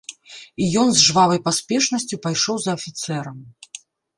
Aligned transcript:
І 0.63 0.69
ён 0.83 0.89
з 0.95 1.03
жвавай 1.09 1.39
паспешнасцю 1.49 2.15
пайшоў 2.27 2.55
за 2.65 2.71
афіцэрам. 2.79 3.37